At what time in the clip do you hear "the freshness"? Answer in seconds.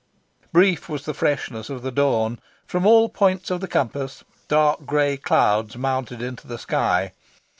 1.05-1.69